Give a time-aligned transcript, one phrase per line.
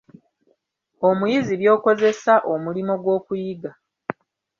[1.07, 3.71] Omuyizi By'akozesa omulimo gw'okuyiga.